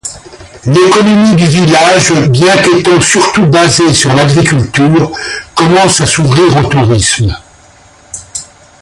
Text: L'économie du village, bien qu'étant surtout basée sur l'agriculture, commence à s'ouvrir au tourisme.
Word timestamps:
L'économie 0.65 1.35
du 1.35 1.45
village, 1.45 2.11
bien 2.29 2.57
qu'étant 2.57 2.99
surtout 2.99 3.45
basée 3.45 3.93
sur 3.93 4.11
l'agriculture, 4.15 5.11
commence 5.53 6.01
à 6.01 6.07
s'ouvrir 6.07 6.57
au 6.57 6.63
tourisme. 6.67 7.37